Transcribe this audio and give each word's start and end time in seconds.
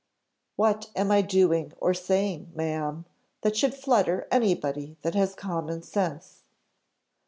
"What 0.55 0.89
am 0.95 1.11
I 1.11 1.21
doing 1.21 1.73
or 1.77 1.93
saying, 1.93 2.53
ma'am, 2.55 3.05
that 3.43 3.55
should 3.55 3.75
flutter 3.75 4.27
anybody 4.31 4.97
that 5.03 5.13
has 5.13 5.35
common 5.35 5.83
sense?" 5.83 6.41